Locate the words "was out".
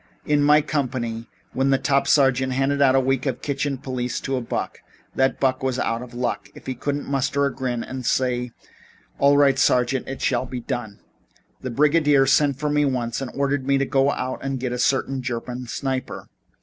5.61-6.01